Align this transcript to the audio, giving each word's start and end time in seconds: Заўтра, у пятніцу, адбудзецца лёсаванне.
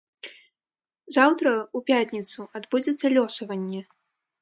Заўтра, 1.17 1.53
у 1.81 1.83
пятніцу, 1.91 2.49
адбудзецца 2.61 3.15
лёсаванне. 3.19 3.81